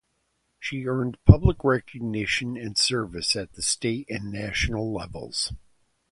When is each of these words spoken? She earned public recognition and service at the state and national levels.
She 0.59 0.87
earned 0.87 1.23
public 1.25 1.63
recognition 1.63 2.57
and 2.57 2.75
service 2.75 3.35
at 3.35 3.53
the 3.53 3.61
state 3.61 4.09
and 4.09 4.31
national 4.31 4.91
levels. 4.91 5.53